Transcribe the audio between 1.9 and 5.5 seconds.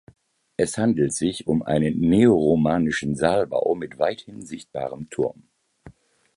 neoromanischen Saalbau mit weithin sichtbarem Turm.